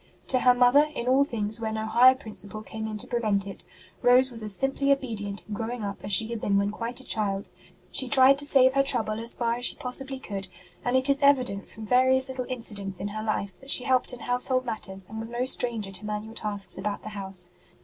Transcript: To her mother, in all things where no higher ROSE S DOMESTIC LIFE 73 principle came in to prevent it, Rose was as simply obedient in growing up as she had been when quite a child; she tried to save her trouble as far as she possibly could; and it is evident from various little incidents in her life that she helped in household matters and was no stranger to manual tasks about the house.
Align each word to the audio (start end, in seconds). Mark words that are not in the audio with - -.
To 0.29 0.39
her 0.39 0.55
mother, 0.55 0.89
in 0.95 1.07
all 1.07 1.23
things 1.23 1.61
where 1.61 1.71
no 1.71 1.85
higher 1.85 2.15
ROSE 2.15 2.41
S 2.41 2.41
DOMESTIC 2.49 2.53
LIFE 2.55 2.63
73 2.63 2.63
principle 2.63 2.63
came 2.79 2.87
in 2.87 2.97
to 2.97 3.05
prevent 3.07 3.45
it, 3.45 3.63
Rose 4.01 4.31
was 4.31 4.41
as 4.41 4.55
simply 4.55 4.91
obedient 4.91 5.43
in 5.47 5.53
growing 5.53 5.83
up 5.83 6.03
as 6.03 6.11
she 6.11 6.29
had 6.29 6.41
been 6.41 6.57
when 6.57 6.71
quite 6.71 6.99
a 6.99 7.03
child; 7.03 7.49
she 7.91 8.07
tried 8.09 8.39
to 8.39 8.43
save 8.45 8.73
her 8.73 8.81
trouble 8.81 9.19
as 9.19 9.35
far 9.35 9.53
as 9.57 9.65
she 9.67 9.75
possibly 9.75 10.17
could; 10.17 10.47
and 10.83 10.97
it 10.97 11.07
is 11.07 11.21
evident 11.21 11.67
from 11.69 11.85
various 11.85 12.29
little 12.29 12.47
incidents 12.49 12.99
in 12.99 13.09
her 13.09 13.21
life 13.21 13.59
that 13.59 13.69
she 13.69 13.83
helped 13.83 14.11
in 14.11 14.21
household 14.21 14.65
matters 14.65 15.07
and 15.07 15.19
was 15.19 15.29
no 15.29 15.45
stranger 15.45 15.91
to 15.91 16.03
manual 16.03 16.33
tasks 16.33 16.79
about 16.79 17.03
the 17.03 17.09
house. 17.09 17.51